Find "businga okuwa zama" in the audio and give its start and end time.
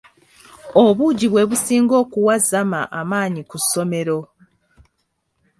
1.49-2.81